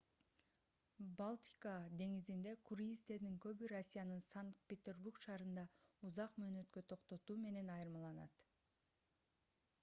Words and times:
балтика 1.17 1.73
деңизинде 1.99 2.53
круиздердин 2.69 3.35
көбү 3.45 3.69
россиянын 3.73 4.25
санкт-петербург 4.29 5.21
шаарында 5.27 5.67
узак 6.11 6.41
мөөнөткө 6.45 6.85
токтотуу 6.95 7.39
менен 7.45 7.71
айырмаланат 7.77 8.45